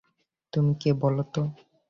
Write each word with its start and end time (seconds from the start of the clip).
তুমি 0.53 0.71
কে 0.81 0.89
বলো 1.01 1.23
তো? 1.33 1.41